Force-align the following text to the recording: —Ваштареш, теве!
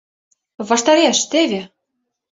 —Ваштареш, 0.67 1.19
теве! 1.31 1.61